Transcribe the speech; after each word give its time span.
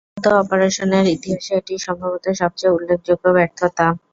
গুপ্ত 0.07 0.25
অপারেশনের 0.41 1.05
ইতিহাসে 1.15 1.51
এটিই 1.59 1.79
সম্ভবত 1.87 2.25
সবচেয়ে 2.41 2.75
উল্লেখযোগ্য 2.75 3.25
ব্যর্থতা। 3.37 3.85